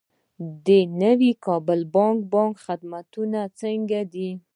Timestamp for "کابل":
1.45-1.79